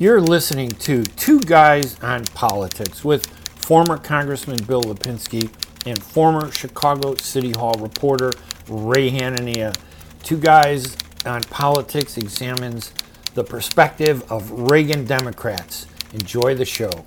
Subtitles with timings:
[0.00, 5.52] You're listening to Two Guys on Politics with former Congressman Bill Lipinski
[5.84, 8.30] and former Chicago City Hall reporter
[8.66, 9.76] Ray Hanania.
[10.22, 12.94] Two Guys on Politics examines
[13.34, 15.86] the perspective of Reagan Democrats.
[16.14, 17.04] Enjoy the show.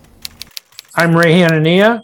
[0.93, 2.03] I'm Ray Hanania.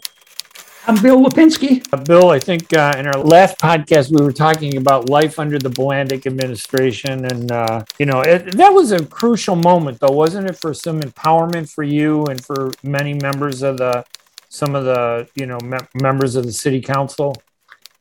[0.90, 1.86] I'm Bill Lipinski.
[1.92, 5.56] Uh, Bill, I think uh, in our last podcast we were talking about life under
[5.56, 10.50] the Bilandic administration, and uh, you know it, that was a crucial moment, though, wasn't
[10.50, 14.04] it, for some empowerment for you and for many members of the
[14.48, 17.36] some of the you know me- members of the city council.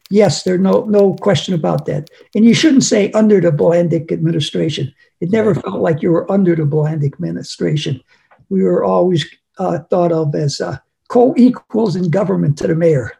[0.09, 2.09] Yes, there's no no question about that.
[2.33, 4.91] And you shouldn't say under the Bilandic administration.
[5.21, 8.01] It never felt like you were under the Bilandic administration.
[8.49, 9.27] We were always
[9.59, 13.11] uh, thought of as uh, co-equals in government to the mayor.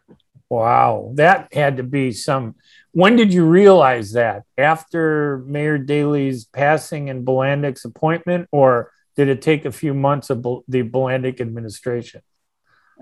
[0.48, 2.56] Wow, that had to be some.
[2.92, 4.44] When did you realize that?
[4.58, 10.44] After Mayor Daley's passing and Bilandic's appointment, or did it take a few months of
[10.66, 12.22] the Bilandic administration?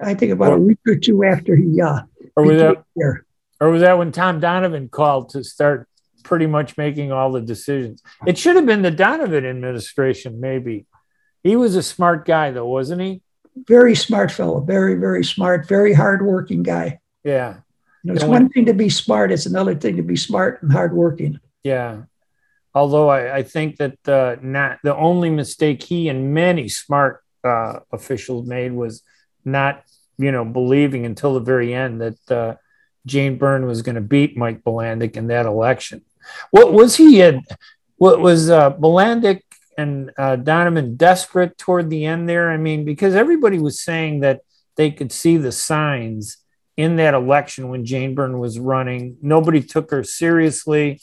[0.02, 2.02] I think about or, a week or two after he uh,
[2.36, 3.24] or was that there.
[3.60, 5.88] or was that when Tom Donovan called to start
[6.22, 8.02] pretty much making all the decisions?
[8.26, 10.86] It should have been the Donovan administration, maybe.
[11.42, 13.22] He was a smart guy, though, wasn't he?
[13.66, 17.00] Very smart fellow, very, very smart, very hardworking guy.
[17.24, 17.56] Yeah.
[18.02, 20.72] You know, it's one thing to be smart, it's another thing to be smart and
[20.72, 21.40] hardworking.
[21.62, 22.02] Yeah.
[22.74, 27.80] Although I, I think that uh, not the only mistake he and many smart uh,
[27.92, 29.02] officials made was
[29.44, 29.82] not,
[30.18, 32.54] you know, believing until the very end that uh,
[33.06, 36.02] Jane Byrne was going to beat Mike Bilandic in that election.
[36.50, 37.22] What was he?
[37.22, 37.42] In,
[37.96, 38.70] what was uh,
[39.78, 42.50] and uh, Donovan desperate toward the end there?
[42.50, 44.42] I mean, because everybody was saying that
[44.76, 46.36] they could see the signs
[46.76, 49.16] in that election when Jane Byrne was running.
[49.22, 51.00] Nobody took her seriously.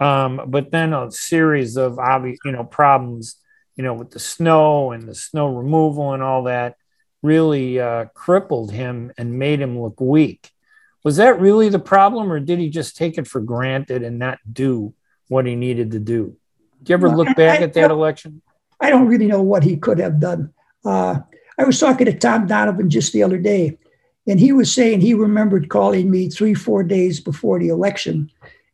[0.00, 3.36] Um, but then a series of obvious, you know, problems,
[3.76, 6.76] you know, with the snow and the snow removal and all that
[7.22, 10.50] really uh, crippled him and made him look weak.
[11.04, 14.38] Was that really the problem, or did he just take it for granted and not
[14.50, 14.94] do
[15.28, 16.37] what he needed to do?
[16.82, 18.42] Do you ever look back I, at that election?
[18.80, 20.52] I don't really know what he could have done.
[20.84, 21.20] Uh,
[21.58, 23.78] I was talking to Tom Donovan just the other day,
[24.26, 28.30] and he was saying he remembered calling me three, four days before the election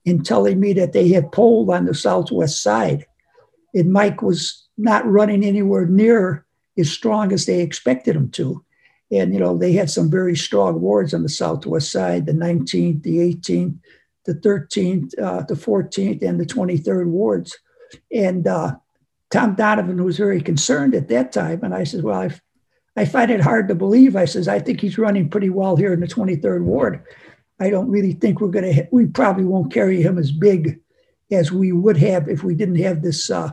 [0.07, 3.07] and telling me that they had polled on the Southwest side.
[3.73, 6.45] And Mike was not running anywhere near
[6.77, 8.65] as strong as they expected him to.
[9.11, 13.03] And, you know, they had some very strong wards on the Southwest side the 19th,
[13.03, 13.79] the 18th,
[14.25, 17.57] the 13th, uh, the 14th, and the 23rd wards.
[18.13, 18.77] And uh,
[19.31, 21.61] Tom Donovan was very concerned at that time.
[21.63, 22.31] And I said, Well, I,
[22.97, 24.17] I find it hard to believe.
[24.17, 27.03] I says, I think he's running pretty well here in the 23rd Ward.
[27.61, 30.81] I don't really think we're going to, we probably won't carry him as big
[31.31, 33.51] as we would have if we didn't have this uh,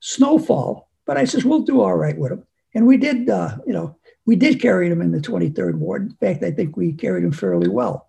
[0.00, 0.88] snowfall.
[1.06, 2.44] But I says, We'll do all right with him.
[2.74, 6.02] And we did, uh, you know, we did carry him in the 23rd Ward.
[6.02, 8.08] In fact, I think we carried him fairly well.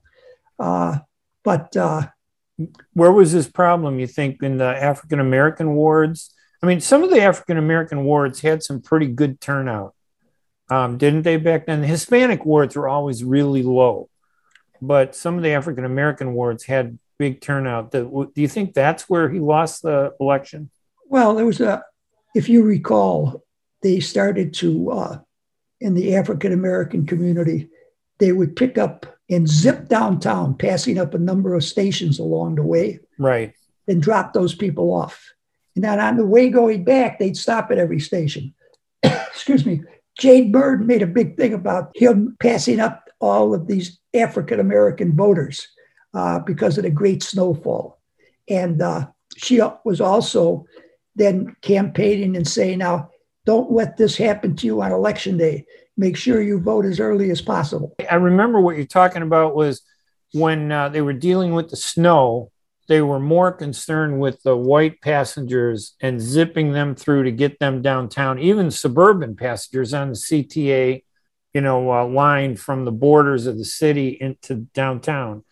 [0.60, 1.00] Uh,
[1.44, 2.08] but uh,
[2.94, 6.34] where was this problem, you think, in the African American wards?
[6.62, 9.96] I mean, some of the African American wards had some pretty good turnout,
[10.70, 11.82] um, didn't they back then?
[11.82, 14.10] The Hispanic wards were always really low,
[14.82, 17.92] but some of the African American wards had big turnout.
[17.92, 20.70] do you think that's where he lost the election?
[21.08, 21.84] Well, there was a,
[22.34, 23.44] if you recall,
[23.82, 25.20] they started to, uh,
[25.80, 27.70] in the African American community,
[28.20, 32.64] they would pick up and zip downtown, passing up a number of stations along the
[32.64, 33.00] way.
[33.18, 33.54] Right.
[33.88, 35.34] And drop those people off.
[35.76, 38.54] And then on the way going back, they'd stop at every station.
[39.04, 39.82] Excuse me.
[40.18, 45.16] Jane Byrne made a big thing about him passing up all of these African American
[45.16, 45.68] voters
[46.14, 48.00] uh, because of the great snowfall.
[48.48, 50.66] And uh, she was also
[51.16, 53.10] then campaigning and saying, now,
[53.46, 55.66] don't let this happen to you on election day
[55.98, 57.96] make sure you vote as early as possible.
[58.10, 59.82] I remember what you're talking about was
[60.34, 62.52] when uh, they were dealing with the snow,
[62.88, 67.82] they were more concerned with the white passengers and zipping them through to get them
[67.82, 71.04] downtown, even suburban passengers on the CTA,
[71.54, 75.44] you know, uh, line from the borders of the city into downtown.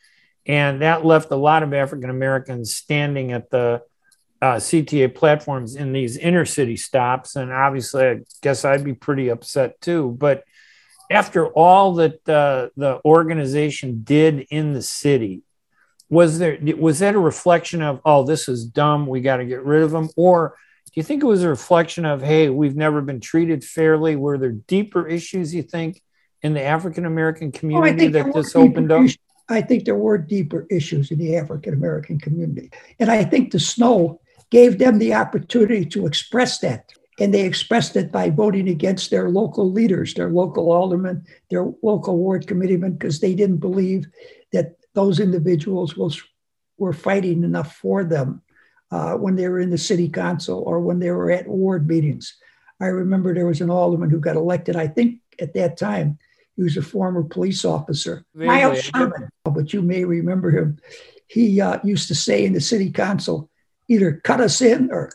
[0.45, 3.83] And that left a lot of African Americans standing at the
[4.41, 7.35] uh, CTA platforms in these inner city stops.
[7.35, 10.15] And obviously, I guess I'd be pretty upset too.
[10.17, 10.43] But
[11.11, 15.43] after all that uh, the organization did in the city,
[16.11, 19.63] was there was that a reflection of oh this is dumb we got to get
[19.63, 20.55] rid of them or
[20.85, 24.37] do you think it was a reflection of hey we've never been treated fairly were
[24.37, 26.03] there deeper issues you think
[26.41, 29.17] in the african american oh, community oh, that this opened up issues.
[29.47, 33.59] i think there were deeper issues in the african american community and i think the
[33.59, 34.19] snow
[34.51, 36.91] gave them the opportunity to express that.
[37.19, 42.17] and they expressed it by voting against their local leaders, their local aldermen, their local
[42.17, 44.07] ward committeemen, because they didn't believe
[44.53, 46.21] that those individuals was,
[46.77, 48.41] were fighting enough for them
[48.89, 52.35] uh, when they were in the city council or when they were at ward meetings.
[52.79, 56.17] I remember there was an alderman who got elected, I think at that time,
[56.55, 60.79] he was a former police officer, Niles Sherman, but you may remember him.
[61.27, 63.50] He uh, used to say in the city council,
[63.91, 65.11] either cut us in or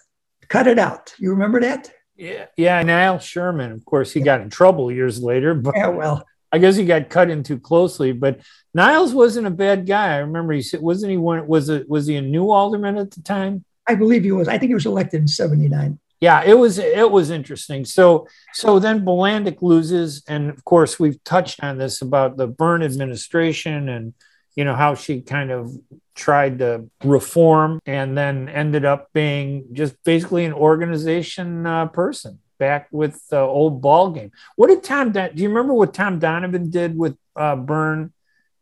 [0.49, 1.14] cut it out.
[1.19, 1.93] You remember that?
[2.17, 2.82] Yeah, yeah.
[2.82, 6.76] Niles Sherman, of course, he got in trouble years later, but yeah, well, I guess
[6.76, 8.12] he got cut in too closely.
[8.12, 8.40] But
[8.73, 10.14] Niles wasn't a bad guy.
[10.14, 11.46] I remember he said, wasn't he one?
[11.46, 13.64] Was it was he a new alderman at the time?
[13.87, 14.49] I believe he was.
[14.49, 15.99] I think he was elected in '79.
[16.20, 17.84] Yeah, it was it was interesting.
[17.84, 22.82] So so then Bilandic loses, and of course we've touched on this about the Byrne
[22.82, 24.14] administration and
[24.56, 25.70] you know how she kind of
[26.14, 32.88] tried to reform and then ended up being just basically an organization uh, person back
[32.90, 34.32] with the old ball game.
[34.56, 35.12] What did Tom?
[35.12, 38.12] Do you remember what Tom Donovan did with uh, Byrne?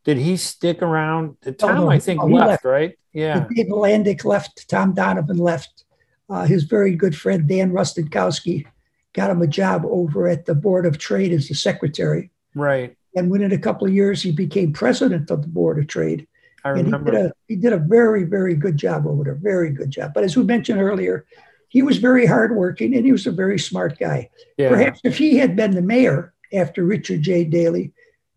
[0.04, 1.36] Did he stick around?
[1.58, 1.90] Tom, oh, no.
[1.90, 2.98] I think, oh, left, left, right?
[3.12, 3.46] Yeah.
[3.54, 4.68] Dave Bilandic left.
[4.68, 5.84] Tom Donovan left.
[6.28, 8.66] Uh, his very good friend Dan Rostenkowski
[9.12, 12.30] got him a job over at the Board of Trade as the secretary.
[12.54, 12.96] Right.
[13.16, 16.26] And within a couple of years, he became president of the Board of Trade.
[16.64, 16.96] I remember.
[16.96, 19.90] And he did, a, he did a very, very good job over there, very good
[19.90, 20.12] job.
[20.14, 21.26] But as we mentioned earlier,
[21.68, 24.30] he was very hardworking and he was a very smart guy.
[24.56, 24.68] Yeah.
[24.68, 27.44] Perhaps if he had been the mayor after Richard J.
[27.44, 27.92] Daley,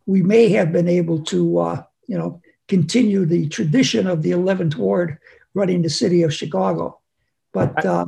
[0.06, 4.76] we may have been able to, uh, you know, continue the tradition of the 11th
[4.76, 5.18] Ward
[5.54, 7.00] running the city of Chicago.
[7.54, 8.06] But, uh,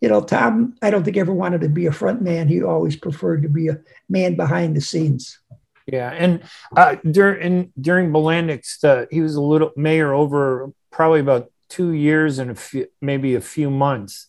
[0.00, 2.48] you know, Tom, I don't think ever wanted to be a front man.
[2.48, 3.78] He always preferred to be a
[4.08, 5.38] man behind the scenes.
[5.92, 6.42] Yeah, and
[6.74, 12.38] uh, during during Bilandic's, uh, he was a little mayor over probably about two years
[12.38, 14.28] and a few, maybe a few months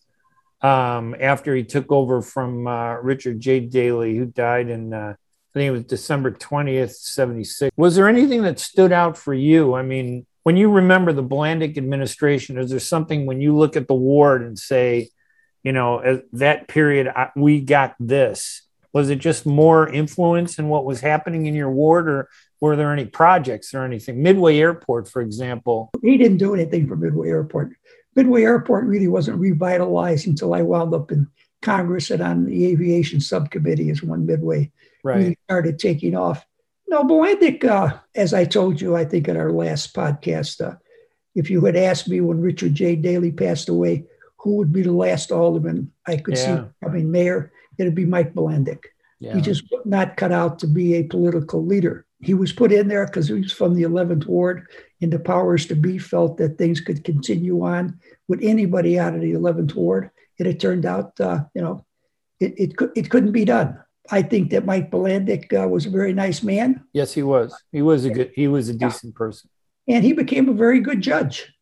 [0.61, 3.61] um, after he took over from uh, Richard J.
[3.61, 7.71] Daley, who died in uh, I think it was December twentieth, seventy six.
[7.77, 9.73] Was there anything that stood out for you?
[9.73, 13.87] I mean, when you remember the Bilandic administration, is there something when you look at
[13.87, 15.11] the ward and say,
[15.63, 18.63] you know, that period we got this?
[18.93, 22.29] Was it just more influence in what was happening in your ward, or
[22.61, 24.21] were there any projects or anything?
[24.21, 25.89] Midway Airport, for example.
[26.01, 27.73] He didn't do anything for Midway Airport.
[28.15, 31.27] Midway Airport really wasn't revitalized until I wound up in
[31.63, 34.71] Congress and on the aviation subcommittee as one Midway
[35.03, 35.17] right.
[35.17, 36.45] really started taking off.
[36.87, 40.61] No, but I think, uh, as I told you, I think in our last podcast,
[40.61, 40.75] uh,
[41.33, 42.95] if you had asked me when Richard J.
[42.95, 44.05] Daley passed away,
[44.37, 46.57] who would be the last alderman I could yeah.
[46.57, 48.89] see becoming mayor, it'd be Mike Bilandic.
[49.19, 49.35] Yeah.
[49.35, 52.05] He just not cut out to be a political leader.
[52.19, 54.67] He was put in there because he was from the 11th ward,
[55.01, 59.21] and the powers to be felt that things could continue on with anybody out of
[59.21, 60.09] the 11th ward.
[60.39, 61.85] And it turned out, uh, you know,
[62.39, 63.79] it, it, it couldn't be done.
[64.11, 66.83] I think that Mike Bilandic uh, was a very nice man.
[66.91, 67.55] Yes, he was.
[67.71, 68.31] He was a good.
[68.35, 69.49] He was a decent person,
[69.87, 71.53] and he became a very good judge.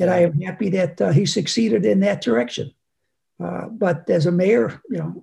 [0.00, 2.72] And I am happy that uh, he succeeded in that direction.
[3.42, 5.22] Uh, but as a mayor, you know,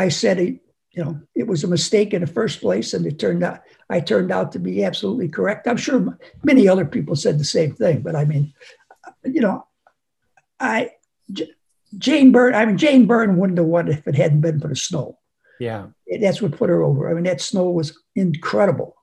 [0.00, 0.60] I said it,
[0.92, 4.00] you know, it was a mistake in the first place, and it turned out I
[4.00, 5.68] turned out to be absolutely correct.
[5.68, 8.52] I'm sure many other people said the same thing, but I mean,
[9.24, 9.66] you know,
[10.58, 10.92] I
[11.98, 12.54] Jane Byrne.
[12.54, 15.18] I mean, Jane Byrne wouldn't have won if it hadn't been for the snow.
[15.58, 15.88] Yeah,
[16.20, 17.10] that's what put her over.
[17.10, 18.96] I mean, that snow was incredible.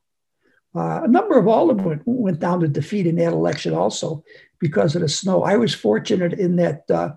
[0.75, 4.23] Uh, a number of aldermen went down to defeat in that election also
[4.59, 5.43] because of the snow.
[5.43, 7.13] I was fortunate in that uh,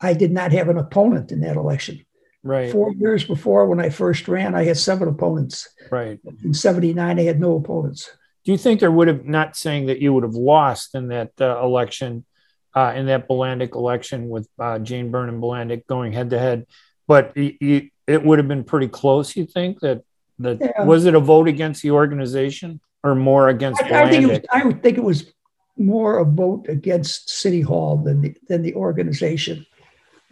[0.00, 2.04] I did not have an opponent in that election.
[2.44, 2.70] Right.
[2.70, 5.66] Four years before, when I first ran, I had seven opponents.
[5.90, 6.20] Right.
[6.44, 8.10] In '79, I had no opponents.
[8.44, 11.32] Do you think there would have not saying that you would have lost in that
[11.40, 12.26] uh, election,
[12.74, 16.66] uh, in that Bilandic election with uh, Jane Byrne and Bilandic going head to head,
[17.08, 19.34] but it would have been pretty close.
[19.34, 20.02] You think that
[20.40, 20.84] that yeah.
[20.84, 23.82] was it a vote against the organization or more against?
[23.82, 24.40] I, I think it was.
[24.52, 25.32] I would think it was
[25.78, 29.66] more a vote against City Hall than the, than the organization.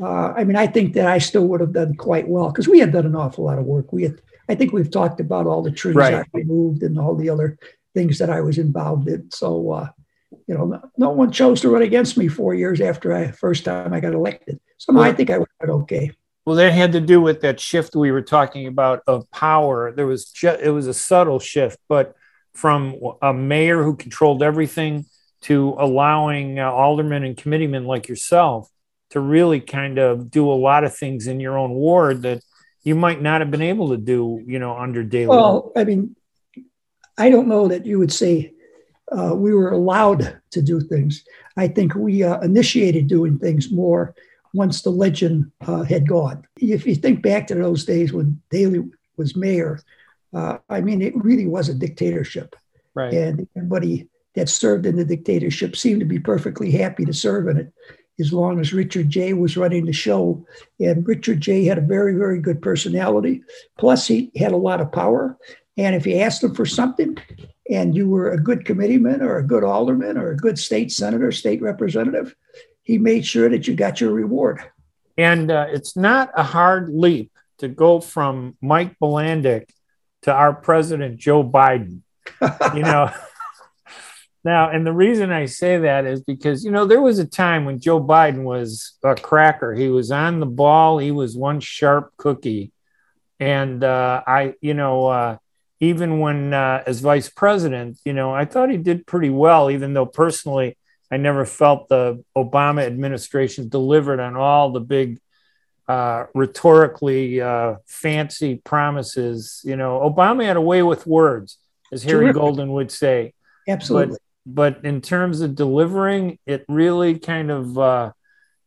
[0.00, 2.78] Uh, I mean, I think that I still would have done quite well because we
[2.78, 3.92] had done an awful lot of work.
[3.92, 6.14] We had, I think we've talked about all the trees right.
[6.14, 7.58] I removed and all the other
[7.94, 9.30] things that I was involved in.
[9.30, 9.88] So, uh,
[10.46, 13.64] you know, no, no, one chose to run against me four years after I first
[13.64, 14.60] time I got elected.
[14.78, 16.10] So well, I think I would have okay.
[16.44, 19.92] Well, that had to do with that shift we were talking about of power.
[19.92, 22.16] There was ju- it was a subtle shift, but
[22.54, 25.06] from a mayor who controlled everything
[25.42, 28.68] to allowing uh, aldermen and committeemen like yourself
[29.12, 32.42] to really kind of do a lot of things in your own ward that
[32.82, 35.26] you might not have been able to do, you know, under Daley.
[35.26, 36.16] Well, I mean,
[37.18, 38.54] I don't know that you would say
[39.14, 41.24] uh, we were allowed to do things.
[41.58, 44.14] I think we uh, initiated doing things more
[44.54, 46.46] once the legend uh, had gone.
[46.56, 48.82] If you think back to those days when Daley
[49.18, 49.78] was mayor,
[50.32, 52.56] uh, I mean, it really was a dictatorship.
[52.94, 53.12] Right.
[53.12, 57.58] And everybody that served in the dictatorship seemed to be perfectly happy to serve in
[57.58, 57.72] it
[58.20, 59.32] as long as Richard J.
[59.32, 60.44] was running the show.
[60.78, 61.64] And Richard J.
[61.64, 63.42] had a very, very good personality.
[63.78, 65.36] Plus, he had a lot of power.
[65.76, 67.16] And if you asked him for something
[67.70, 71.32] and you were a good committeeman or a good alderman or a good state senator,
[71.32, 72.34] state representative,
[72.82, 74.60] he made sure that you got your reward.
[75.16, 79.72] And uh, it's not a hard leap to go from Mike Bilandic
[80.22, 82.00] to our president, Joe Biden.
[82.74, 83.10] you know,
[84.44, 87.64] now, and the reason I say that is because, you know, there was a time
[87.64, 89.72] when Joe Biden was a cracker.
[89.72, 92.72] He was on the ball, he was one sharp cookie.
[93.38, 95.36] And uh, I, you know, uh,
[95.80, 99.94] even when uh, as vice president, you know, I thought he did pretty well, even
[99.94, 100.76] though personally
[101.10, 105.20] I never felt the Obama administration delivered on all the big
[105.88, 109.60] uh, rhetorically uh, fancy promises.
[109.64, 111.58] You know, Obama had a way with words,
[111.92, 112.40] as Harry Terrific.
[112.40, 113.34] Golden would say.
[113.68, 114.18] Absolutely.
[114.44, 118.12] But, in terms of delivering, it really kind of, uh,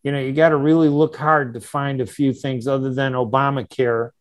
[0.03, 3.13] you know, you got to really look hard to find a few things other than
[3.13, 4.11] Obamacare,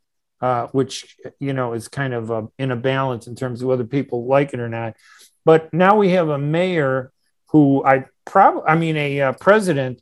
[0.41, 3.85] uh, which, you know, is kind of a, in a balance in terms of whether
[3.85, 4.97] people like it or not.
[5.45, 7.13] But now we have a mayor
[7.49, 10.01] who I probably, I mean, a uh, president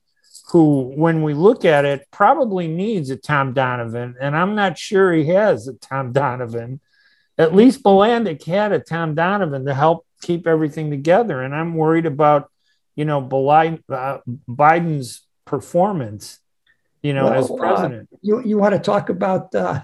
[0.53, 4.17] who, when we look at it, probably needs a Tom Donovan.
[4.21, 6.81] And I'm not sure he has a Tom Donovan.
[7.39, 11.43] At least Bilandic had a Tom Donovan to help keep everything together.
[11.43, 12.51] And I'm worried about,
[12.97, 16.39] you know, uh, Biden's performance,
[17.03, 18.09] you know, well, as uh, president.
[18.13, 19.83] Uh, you, you want to talk about uh,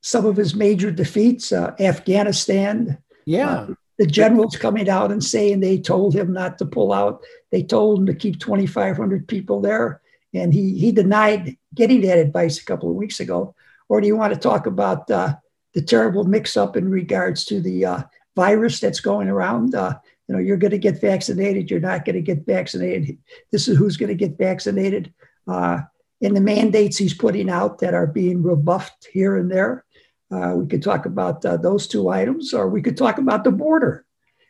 [0.00, 2.98] some of his major defeats, uh, Afghanistan.
[3.26, 3.50] Yeah.
[3.50, 7.22] Uh, the generals coming out and saying they told him not to pull out.
[7.50, 10.00] They told him to keep 2,500 people there.
[10.34, 13.54] And he, he denied getting that advice a couple of weeks ago.
[13.88, 15.36] Or do you want to talk about uh,
[15.72, 18.02] the terrible mix up in regards to the uh,
[18.36, 19.74] virus that's going around?
[19.74, 23.18] Uh, you know, you're going to get vaccinated, you're not going to get vaccinated.
[23.50, 25.12] This is who's going to get vaccinated.
[25.48, 25.80] Uh,
[26.22, 29.84] and the mandates he's putting out that are being rebuffed here and there.
[30.30, 33.52] Uh, we could talk about uh, those two items, or we could talk about the
[33.52, 34.04] border.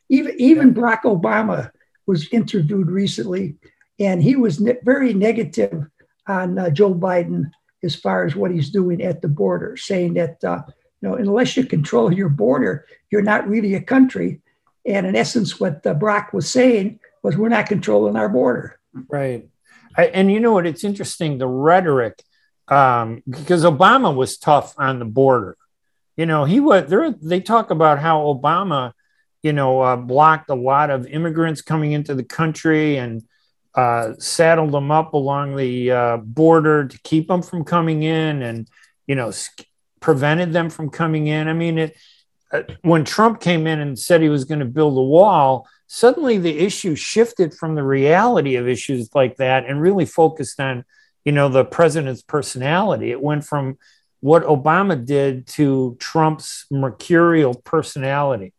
[0.08, 1.70] Even even Barack Obama
[2.06, 3.56] was interviewed recently,
[3.98, 5.86] and he was ne- very negative
[6.26, 7.50] on uh, Joe Biden
[7.82, 10.62] as far as what he's doing at the border, saying that uh,
[11.00, 14.40] you know unless you control your border, you're not really a country.
[14.84, 18.78] And in essence, what uh, Barack was saying was, we're not controlling our border.
[19.08, 19.48] Right.
[19.96, 20.66] I, and you know what?
[20.66, 22.22] It's interesting the rhetoric
[22.68, 25.56] um, because Obama was tough on the border
[26.16, 27.10] you know, he was there.
[27.10, 28.92] They talk about how Obama,
[29.42, 33.22] you know, uh, blocked a lot of immigrants coming into the country and
[33.74, 38.68] uh, saddled them up along the uh, border to keep them from coming in, and
[39.06, 39.30] you know,
[40.00, 41.48] prevented them from coming in.
[41.48, 41.96] I mean, it.
[42.52, 46.38] Uh, when Trump came in and said he was going to build a wall, suddenly
[46.38, 50.84] the issue shifted from the reality of issues like that and really focused on,
[51.24, 53.10] you know, the president's personality.
[53.10, 53.78] It went from
[54.20, 58.52] what Obama did to Trump's mercurial personality.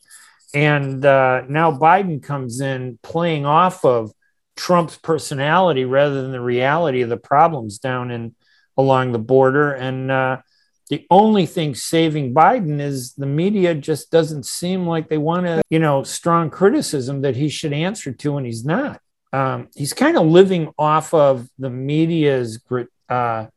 [0.53, 4.11] And uh, now Biden comes in playing off of
[4.55, 8.35] Trump's personality rather than the reality of the problems down in
[8.75, 9.73] along the border.
[9.73, 10.37] And uh,
[10.89, 15.61] the only thing saving Biden is the media just doesn't seem like they want to,
[15.69, 19.01] you know, strong criticism that he should answer to, and he's not.
[19.33, 22.59] Um, he's kind of living off of the media's
[23.09, 23.47] uh,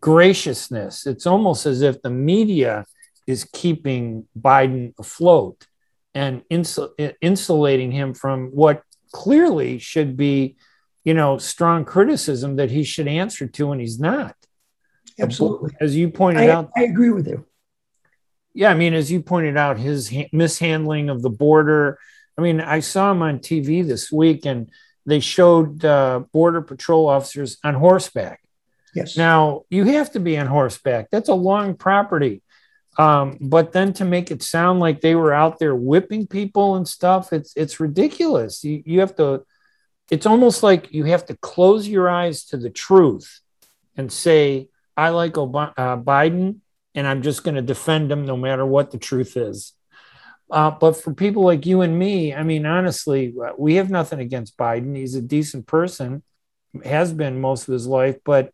[0.00, 1.06] graciousness.
[1.06, 2.86] It's almost as if the media
[3.26, 5.66] is keeping Biden afloat
[6.14, 8.82] and insul- insulating him from what
[9.12, 10.56] clearly should be,
[11.04, 14.34] you know, strong criticism that he should answer to, and he's not.
[15.20, 15.74] Absolutely.
[15.80, 17.46] As you pointed I, out, I agree with you.
[18.52, 21.98] Yeah, I mean, as you pointed out, his ha- mishandling of the border.
[22.36, 24.70] I mean, I saw him on TV this week, and
[25.06, 28.40] they showed uh, border patrol officers on horseback
[28.94, 29.16] Yes.
[29.16, 31.10] Now you have to be on horseback.
[31.10, 32.42] That's a long property.
[32.98, 36.86] Um, but then to make it sound like they were out there whipping people and
[36.86, 38.64] stuff, it's it's ridiculous.
[38.64, 39.44] You you have to.
[40.10, 43.40] It's almost like you have to close your eyes to the truth
[43.96, 44.68] and say,
[45.00, 46.56] "I like uh, Biden,
[46.94, 49.72] and I'm just going to defend him no matter what the truth is."
[50.50, 54.56] Uh, but for people like you and me, I mean, honestly, we have nothing against
[54.56, 54.96] Biden.
[54.96, 56.22] He's a decent person,
[56.84, 58.52] has been most of his life, but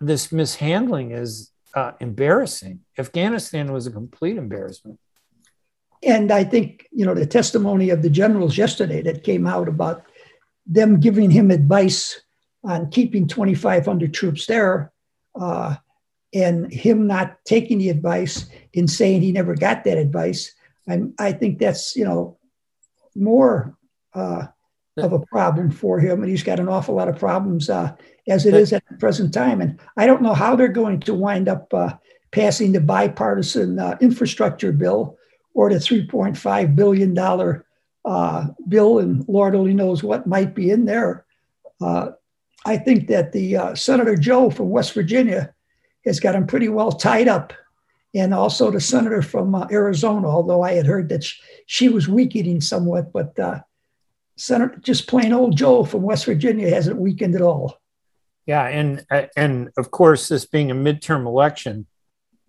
[0.00, 2.80] this mishandling is uh, embarrassing.
[2.98, 4.98] Afghanistan was a complete embarrassment.
[6.02, 10.04] And I think, you know, the testimony of the generals yesterday that came out about
[10.66, 12.20] them giving him advice
[12.64, 14.92] on keeping 2,500 troops there,
[15.38, 15.76] uh,
[16.34, 20.52] and him not taking the advice and saying he never got that advice,
[20.88, 22.38] I'm, I think that's you know
[23.14, 23.76] more
[24.14, 24.46] uh,
[24.96, 27.94] of a problem for him, and he's got an awful lot of problems uh,
[28.28, 29.60] as it is at the present time.
[29.60, 31.94] And I don't know how they're going to wind up uh,
[32.30, 35.18] passing the bipartisan uh, infrastructure bill
[35.54, 37.66] or the 3.5 billion dollar
[38.04, 41.24] uh, bill, and Lord only knows what might be in there.
[42.66, 45.54] Uh, I think that the uh, Senator Joe from West Virginia
[46.04, 47.52] has got him pretty well tied up,
[48.14, 50.28] and also the senator from Arizona.
[50.28, 53.38] Although I had heard that she, she was weakening somewhat, but
[54.36, 57.80] Senator, just plain old Joe from West Virginia hasn't weakened at all.
[58.44, 59.04] Yeah, and
[59.36, 61.86] and of course, this being a midterm election,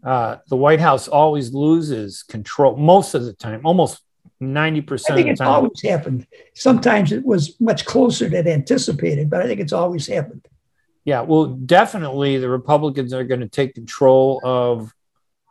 [0.04, 4.02] uh, the White House always loses control most of the time, almost
[4.40, 5.18] ninety percent.
[5.18, 6.28] I think it's always happened.
[6.54, 10.48] Sometimes it was much closer than anticipated, but I think it's always happened.
[11.06, 14.94] Yeah, well, definitely the Republicans are going to take control of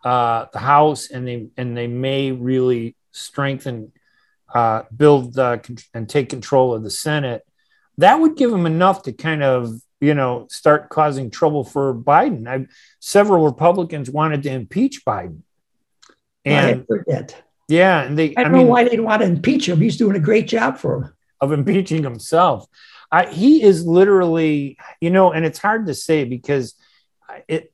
[0.05, 3.93] uh, the House, and they and they may really strengthen
[4.55, 5.59] uh, build uh,
[5.93, 7.43] and take control of the Senate,
[7.99, 12.47] that would give them enough to kind of you know start causing trouble for Biden.
[12.47, 12.67] I,
[13.01, 15.41] several Republicans wanted to impeach Biden,
[16.45, 16.87] and
[17.69, 19.81] yeah, and they I don't I mean, know why they'd want to impeach him.
[19.81, 22.67] He's doing a great job for him of impeaching himself.
[23.11, 26.75] I, he is literally, you know, and it's hard to say because
[27.49, 27.73] it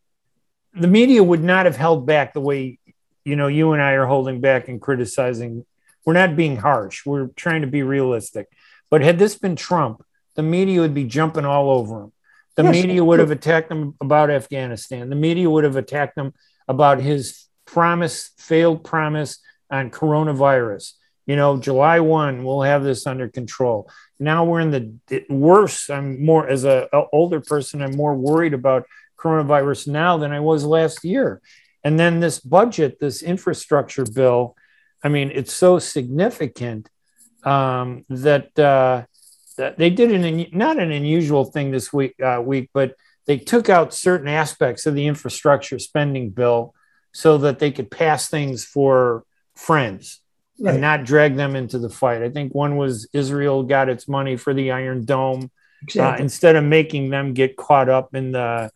[0.74, 2.78] the media would not have held back the way
[3.24, 5.64] you know you and I are holding back and criticizing
[6.04, 7.06] we're not being harsh.
[7.06, 8.48] We're trying to be realistic.
[8.90, 12.12] But had this been Trump, the media would be jumping all over him.
[12.56, 15.08] The yes, media would have attacked him about Afghanistan.
[15.08, 16.34] The media would have attacked him
[16.68, 19.38] about his promise, failed promise
[19.72, 20.92] on coronavirus.
[21.26, 23.90] You know, July 1, we'll have this under control.
[24.18, 25.88] Now we're in the worse.
[25.88, 28.86] I'm more, as a, a older person, I'm more worried about
[29.18, 31.40] coronavirus now than I was last year.
[31.84, 34.56] And then this budget, this infrastructure bill,
[35.02, 36.88] I mean, it's so significant
[37.44, 39.04] um, that uh,
[39.56, 42.94] that they did an not an unusual thing this week uh, week, but
[43.26, 46.74] they took out certain aspects of the infrastructure spending bill
[47.12, 50.20] so that they could pass things for friends
[50.60, 50.72] right.
[50.72, 52.22] and not drag them into the fight.
[52.22, 55.48] I think one was Israel got its money for the Iron Dome uh,
[55.82, 56.20] exactly.
[56.20, 58.70] uh, instead of making them get caught up in the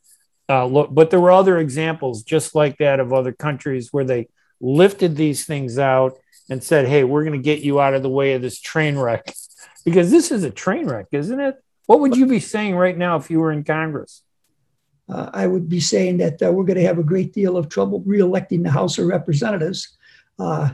[0.49, 0.95] uh, look.
[0.95, 4.29] But there were other examples just like that of other countries where they
[4.61, 8.09] lifted these things out and said, Hey, we're going to get you out of the
[8.09, 9.33] way of this train wreck.
[9.85, 11.63] Because this is a train wreck, isn't it?
[11.87, 14.23] What would you be saying right now if you were in Congress?
[15.09, 17.69] Uh, I would be saying that uh, we're going to have a great deal of
[17.69, 19.97] trouble reelecting the House of Representatives
[20.39, 20.71] uh,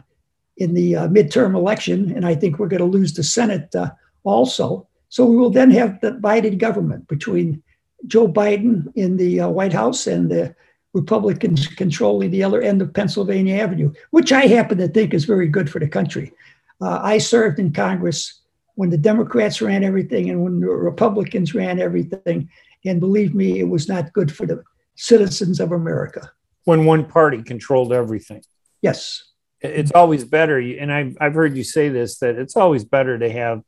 [0.56, 2.12] in the uh, midterm election.
[2.14, 3.90] And I think we're going to lose the Senate uh,
[4.24, 4.88] also.
[5.08, 7.62] So we will then have the divided government between
[8.06, 10.54] Joe Biden in the uh, White House and the
[10.94, 15.48] Republicans controlling the other end of Pennsylvania Avenue, which I happen to think is very
[15.48, 16.32] good for the country.
[16.80, 18.40] Uh, I served in Congress
[18.74, 22.48] when the Democrats ran everything and when the Republicans ran everything.
[22.84, 24.62] And believe me, it was not good for the
[24.96, 26.30] citizens of America.
[26.64, 28.42] When one party controlled everything.
[28.82, 29.31] Yes.
[29.62, 33.30] It's always better, and I've, I've heard you say this, that it's always better to
[33.30, 33.62] have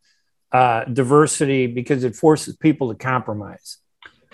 [0.50, 3.78] uh, diversity because it forces people to compromise.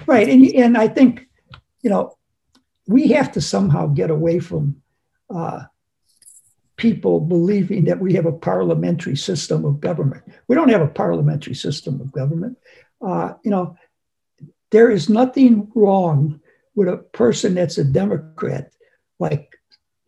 [0.06, 0.28] Right.
[0.28, 1.28] And, and I think,
[1.82, 2.16] you know,
[2.86, 4.82] we have to somehow get away from
[5.34, 5.64] uh,
[6.76, 10.24] people believing that we have a parliamentary system of government.
[10.48, 12.56] We don't have a parliamentary system of government.
[13.00, 13.76] Uh, you know,
[14.70, 16.40] there is nothing wrong
[16.74, 18.72] with a person that's a Democrat,
[19.18, 19.58] like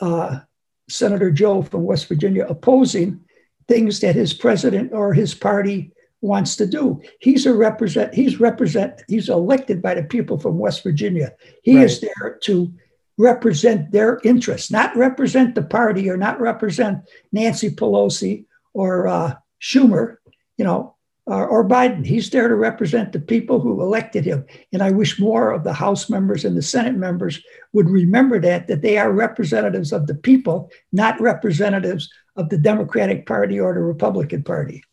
[0.01, 0.41] uh,
[0.89, 3.21] Senator Joe from West Virginia, opposing
[3.69, 7.01] things that his president or his party wants to do.
[7.21, 8.15] He's a represent.
[8.15, 9.03] He's represent.
[9.09, 11.35] He's elected by the people from West Virginia.
[11.63, 11.85] He right.
[11.85, 12.73] is there to
[13.19, 16.99] represent their interests, not represent the party or not represent
[17.33, 20.17] Nancy Pelosi or uh, Schumer,
[20.57, 22.05] you know, or, or Biden.
[22.05, 24.45] He's there to represent the people who elected him.
[24.73, 27.41] And I wish more of the House members and the Senate members
[27.73, 33.27] would remember that that they are representatives of the people, not representatives of the Democratic
[33.27, 34.85] Party or the Republican Party.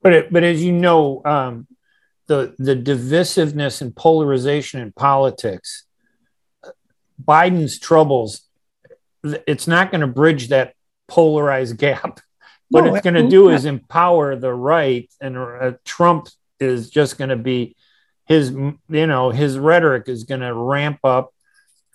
[0.00, 1.66] But it, but as you know, um,
[2.26, 5.84] the the divisiveness and polarization in politics,
[7.22, 8.42] Biden's troubles,
[9.22, 10.74] it's not going to bridge that
[11.08, 12.20] polarized gap.
[12.72, 17.18] What no, it's going to do is empower the right, and uh, Trump is just
[17.18, 17.76] going to be
[18.26, 21.34] his, you know, his rhetoric is going to ramp up,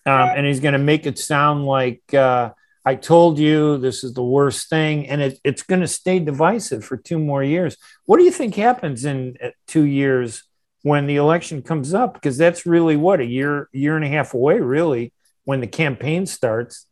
[0.06, 2.52] um, and he's going to make it sound like uh,
[2.86, 6.86] I told you this is the worst thing, and it, it's going to stay divisive
[6.86, 7.76] for two more years.
[8.06, 10.44] What do you think happens in uh, two years
[10.84, 12.14] when the election comes up?
[12.14, 15.12] Because that's really what a year year and a half away really
[15.44, 16.86] when the campaign starts.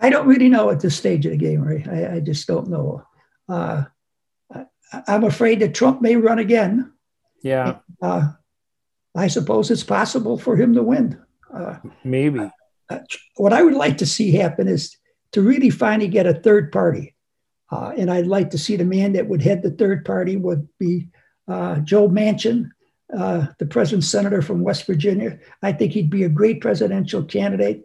[0.00, 1.84] I don't really know at this stage of the game ray.
[1.86, 3.04] I, I just don't know
[3.50, 3.84] uh,
[5.06, 6.92] i'm afraid that trump may run again.
[7.42, 7.78] Yeah.
[8.02, 8.32] Uh,
[9.14, 11.20] i suppose it's possible for him to win.
[11.52, 12.40] Uh, maybe.
[12.88, 12.98] Uh,
[13.36, 14.96] what i would like to see happen is
[15.32, 17.14] to really finally get a third party.
[17.72, 20.68] Uh, and i'd like to see the man that would head the third party would
[20.78, 21.08] be
[21.48, 22.70] uh, joe manchin
[23.16, 25.38] uh, the president senator from West Virginia.
[25.62, 27.84] I think he'd be a great presidential candidate,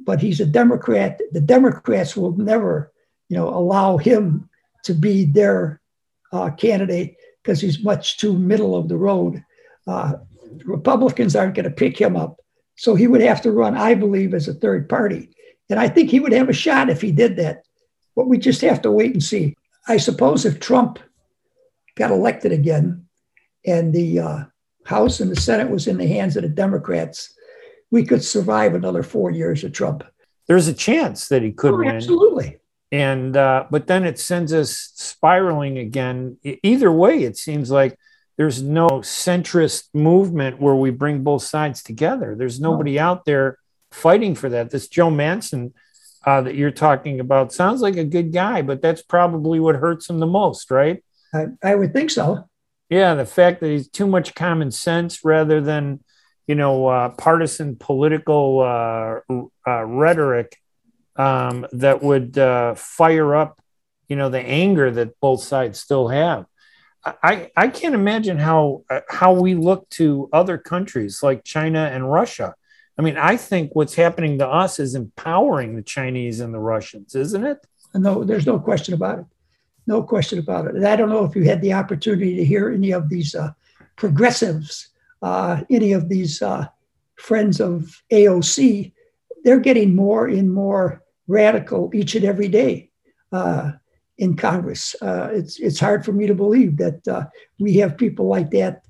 [0.00, 1.20] but he's a Democrat.
[1.32, 2.92] The Democrats will never,
[3.28, 4.48] you know, allow him
[4.86, 5.80] to be their
[6.32, 9.44] uh, candidate because he's much too middle of the road.
[9.86, 10.14] Uh,
[10.64, 12.40] Republicans aren't going to pick him up,
[12.76, 15.30] so he would have to run, I believe, as a third party,
[15.68, 17.62] and I think he would have a shot if he did that.
[18.14, 19.56] But we just have to wait and see.
[19.88, 20.98] I suppose if Trump
[21.96, 23.06] got elected again,
[23.66, 24.44] and the uh,
[24.84, 27.34] House and the Senate was in the hands of the Democrats,
[27.90, 30.04] we could survive another four years of Trump.
[30.46, 31.96] There's a chance that he could oh, win.
[31.96, 32.58] Absolutely.
[32.92, 36.38] And uh, but then it sends us spiraling again.
[36.62, 37.98] Either way, it seems like
[38.36, 42.34] there's no centrist movement where we bring both sides together.
[42.36, 43.02] There's nobody no.
[43.02, 43.58] out there
[43.90, 44.70] fighting for that.
[44.70, 45.72] This Joe Manchin
[46.24, 50.10] uh, that you're talking about sounds like a good guy, but that's probably what hurts
[50.10, 51.02] him the most, right?
[51.34, 52.48] I, I would think so.
[52.88, 56.04] Yeah, the fact that he's too much common sense rather than,
[56.46, 59.34] you know, uh, partisan political uh,
[59.66, 60.56] uh, rhetoric
[61.18, 63.60] um, that would uh, fire up,
[64.08, 66.46] you know, the anger that both sides still have.
[67.04, 72.10] I, I can't imagine how uh, how we look to other countries like China and
[72.10, 72.56] Russia.
[72.98, 77.14] I mean, I think what's happening to us is empowering the Chinese and the Russians,
[77.14, 77.58] isn't it?
[77.94, 79.26] No, there's no question about it
[79.86, 80.74] no question about it.
[80.74, 83.52] And I don't know if you had the opportunity to hear any of these uh,
[83.96, 84.88] progressives,
[85.22, 86.66] uh, any of these uh,
[87.16, 88.92] friends of AOC.
[89.44, 92.90] They're getting more and more radical each and every day
[93.32, 93.72] uh,
[94.18, 94.94] in Congress.
[95.00, 97.26] Uh, it's it's hard for me to believe that uh,
[97.58, 98.82] we have people like that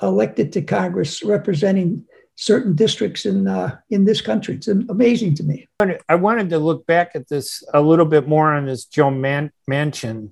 [0.00, 4.54] elected to Congress representing certain districts in uh, in this country.
[4.56, 5.68] It's amazing to me.
[6.08, 9.52] I wanted to look back at this a little bit more on this Joe Man-
[9.70, 10.30] Manchin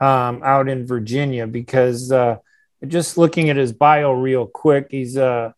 [0.00, 2.36] um, out in Virginia because uh,
[2.86, 5.52] just looking at his bio real quick, he's uh,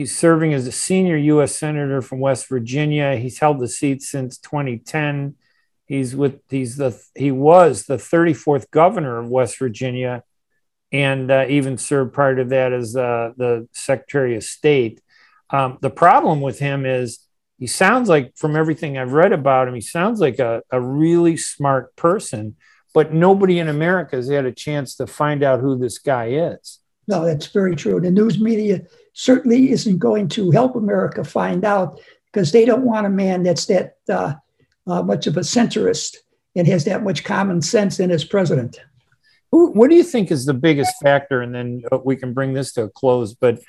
[0.00, 1.54] he's serving as a senior U.S.
[1.54, 3.16] senator from West Virginia.
[3.16, 5.34] He's held the seat since 2010.
[5.84, 10.24] He's with he's the he was the 34th governor of West Virginia,
[10.90, 15.02] and uh, even served prior to that as uh, the Secretary of State.
[15.50, 17.18] Um, the problem with him is
[17.58, 21.36] he sounds like, from everything I've read about him, he sounds like a, a really
[21.36, 22.56] smart person,
[22.94, 26.78] but nobody in America has had a chance to find out who this guy is.
[27.06, 28.00] No, that's very true.
[28.00, 28.82] The news media
[29.20, 32.00] certainly isn't going to help America find out
[32.32, 34.32] because they don't want a man that's that uh,
[34.86, 36.16] uh, much of a centrist
[36.56, 38.80] and has that much common sense in his president.
[39.50, 41.42] What do you think is the biggest factor?
[41.42, 43.34] And then uh, we can bring this to a close.
[43.34, 43.60] But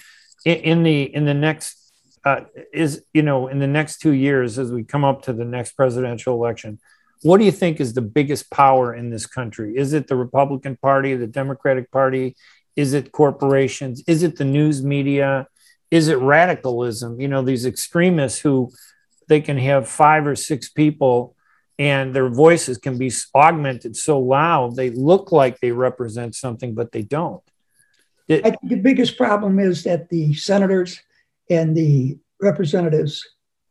[0.46, 1.92] in the in the next
[2.24, 5.46] uh, is you know in the next two years as we come up to the
[5.46, 6.80] next presidential election
[7.24, 10.78] what do you think is the biggest power in this country is it the republican
[10.78, 12.36] party the democratic party
[12.76, 14.04] is it corporations?
[14.08, 15.48] Is it the news media?
[15.90, 17.20] Is it radicalism?
[17.20, 18.72] You know these extremists who
[19.28, 21.36] they can have five or six people
[21.80, 26.92] and their voices can be augmented so loud they look like they represent something but
[26.92, 27.44] they don't.
[28.28, 31.00] It, I think the biggest problem is that the senators
[31.50, 33.28] and the representatives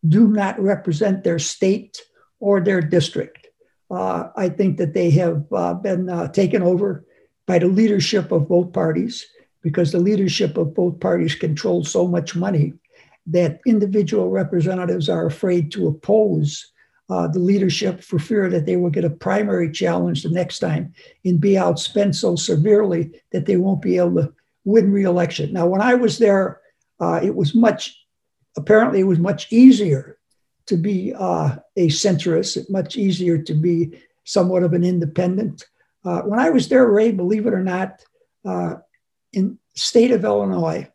[0.07, 2.01] do not represent their state
[2.41, 3.49] or their district.
[3.91, 7.05] Uh, I think that they have uh, been uh, taken over
[7.51, 9.27] by the leadership of both parties
[9.61, 12.73] because the leadership of both parties controls so much money
[13.27, 16.71] that individual representatives are afraid to oppose
[17.09, 20.95] uh, the leadership for fear that they will get a primary challenge the next time
[21.25, 24.33] and be outspent so severely that they won't be able to
[24.65, 25.53] win re-election.
[25.53, 26.61] Now, when I was there,
[27.01, 27.99] uh, it was much,
[28.57, 30.19] apparently, it was much easier
[30.67, 35.65] to be uh, a centrist, much easier to be somewhat of an independent.
[36.05, 38.05] Uh, when I was there, Ray, believe it or not,
[38.45, 38.77] uh,
[39.33, 40.89] in state of Illinois,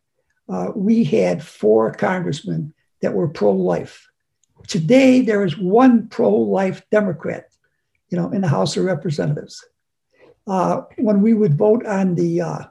[0.50, 4.08] uh, we had four congressmen that were pro-life.
[4.68, 7.46] Today, there is one pro-life Democrat,
[8.10, 9.64] you know, in the House of Representatives.
[10.48, 12.66] Uh, when we would vote on the uh,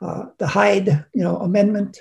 [0.00, 1.98] uh, the Hyde, you know, amendment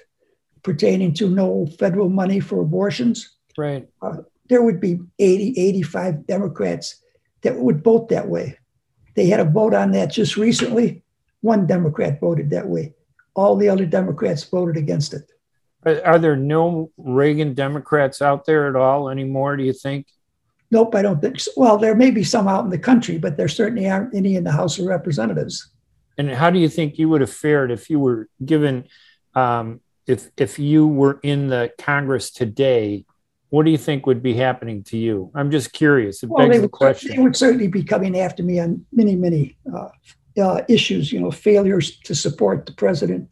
[0.63, 3.35] pertaining to no federal money for abortions.
[3.57, 3.87] Right.
[4.01, 4.17] Uh,
[4.49, 7.01] there would be 80, 85 Democrats
[7.41, 8.57] that would vote that way.
[9.15, 11.03] They had a vote on that just recently.
[11.41, 12.93] One Democrat voted that way.
[13.35, 15.29] all the other Democrats voted against it.
[15.85, 19.55] Are, there no Reagan Democrats out there at all anymore?
[19.55, 20.07] Do you think?
[20.71, 21.51] Nope, I don't think so.
[21.55, 24.43] Well, there may be some out in the country, but there certainly aren't any in
[24.43, 25.69] the House of Representatives.
[26.17, 28.85] And how do you think you would have fared if you were given,
[29.35, 33.05] um, if if you were in the Congress today?
[33.55, 35.31] What do you think would be happening to you?
[35.33, 36.21] I'm just curious.
[36.21, 37.15] It well, begs the question.
[37.15, 39.87] They would certainly be coming after me on many, many uh,
[40.37, 41.09] uh, issues.
[41.13, 43.29] You know, failures to support the president,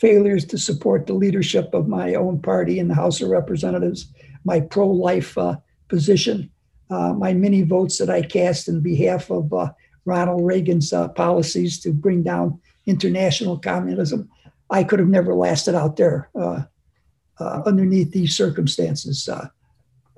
[0.00, 4.58] failures to support the leadership of my own party in the House of Representatives, my
[4.58, 5.54] pro-life uh,
[5.86, 6.50] position,
[6.90, 9.70] uh, my many votes that I cast in behalf of uh,
[10.04, 14.28] Ronald Reagan's uh, policies to bring down international communism.
[14.68, 16.62] I could have never lasted out there uh,
[17.38, 19.28] uh, underneath these circumstances.
[19.28, 19.46] Uh,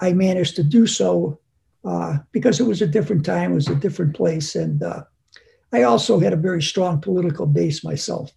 [0.03, 1.39] I managed to do so
[1.85, 5.05] uh, because it was a different time, it was a different place, and uh,
[5.73, 8.31] I also had a very strong political base myself.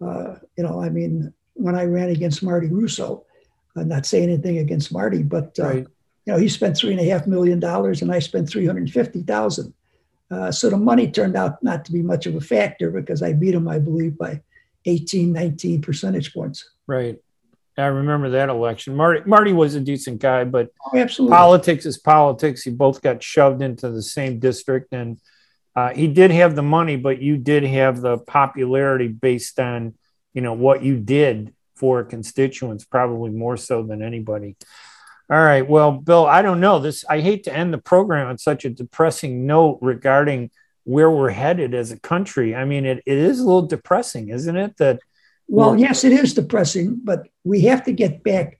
[0.00, 3.24] Uh, you know, I mean, when I ran against Marty Russo,
[3.76, 5.86] I'm not saying anything against Marty, but right
[6.24, 9.74] you know, he spent three and a half million dollars and I spent 350,000.
[10.30, 13.32] Uh, so the money turned out not to be much of a factor because I
[13.32, 14.40] beat him, I believe, by
[14.86, 16.70] 18, 19 percentage points.
[16.86, 17.18] Right.
[17.78, 18.94] I remember that election.
[18.96, 22.66] Marty Marty was a decent guy, but oh, politics is politics.
[22.66, 25.18] You both got shoved into the same district, and
[25.74, 29.94] uh, he did have the money, but you did have the popularity based on
[30.34, 34.56] you know what you did for constituents, probably more so than anybody.
[35.30, 35.66] All right.
[35.66, 37.06] Well, Bill, I don't know this.
[37.08, 40.50] I hate to end the program on such a depressing note regarding
[40.84, 42.54] where we're headed as a country.
[42.54, 44.76] I mean, it, it is a little depressing, isn't it?
[44.76, 45.00] That
[45.48, 48.58] well, yes, it is depressing, but we have to get back.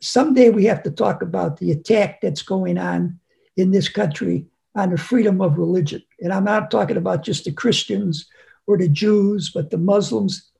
[0.00, 3.18] Someday we have to talk about the attack that's going on
[3.56, 6.02] in this country on the freedom of religion.
[6.20, 8.28] And I'm not talking about just the Christians
[8.66, 10.50] or the Jews, but the Muslims,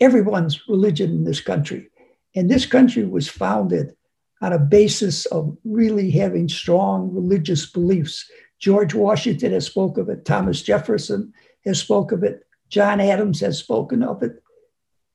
[0.00, 1.90] everyone's religion in this country.
[2.34, 3.94] And this country was founded
[4.40, 8.30] on a basis of really having strong religious beliefs.
[8.58, 10.24] George Washington has spoke of it.
[10.24, 11.32] Thomas Jefferson
[11.66, 12.46] has spoke of it.
[12.68, 14.42] John Adams has spoken of it.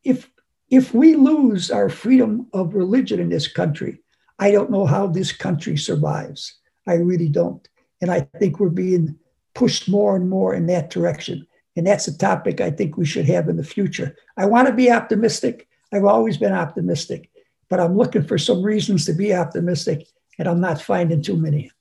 [0.05, 0.29] If
[0.69, 3.99] if we lose our freedom of religion in this country,
[4.39, 6.55] I don't know how this country survives.
[6.87, 7.67] I really don't.
[8.01, 9.17] And I think we're being
[9.53, 11.45] pushed more and more in that direction.
[11.75, 14.15] And that's a topic I think we should have in the future.
[14.37, 15.67] I want to be optimistic.
[15.93, 17.29] I've always been optimistic
[17.69, 21.71] but I'm looking for some reasons to be optimistic, and I'm not finding too many.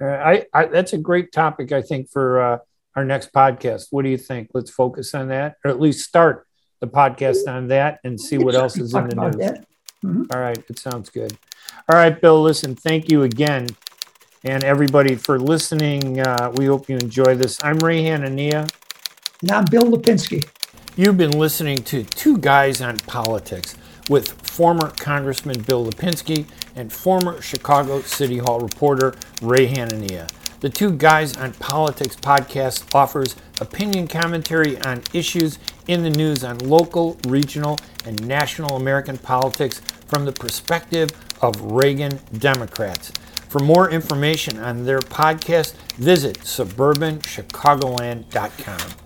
[0.00, 2.58] Uh, I, I, that's a great topic, I think, for uh,
[2.96, 3.86] our next podcast.
[3.90, 4.50] What do you think?
[4.52, 6.46] Let's focus on that, or at least start
[6.82, 9.60] the podcast on that, and see what else is in the news.
[10.04, 10.24] Mm-hmm.
[10.34, 11.38] All right, it sounds good.
[11.88, 12.42] All right, Bill.
[12.42, 13.68] Listen, thank you again,
[14.44, 16.18] and everybody for listening.
[16.18, 17.62] Uh, we hope you enjoy this.
[17.62, 18.68] I'm Ray Hanania,
[19.42, 20.44] and I'm Bill Lipinski.
[20.96, 23.76] You've been listening to Two Guys on Politics
[24.10, 30.28] with former Congressman Bill Lipinski and former Chicago City Hall reporter Ray Hanania.
[30.58, 36.58] The Two Guys on Politics podcast offers opinion commentary on issues in the news on
[36.58, 41.08] local, regional, and national American politics from the perspective
[41.40, 43.10] of Reagan Democrats.
[43.48, 49.01] For more information on their podcast, visit suburbanchicagoland.com.